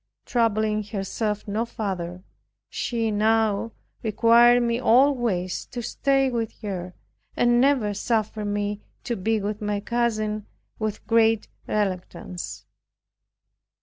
[0.25, 2.23] Troubling herself no further,
[2.91, 6.95] now required me always to stay with her,
[7.37, 10.47] and never suffered me to be with my cousin
[10.79, 12.65] but with great reluctance.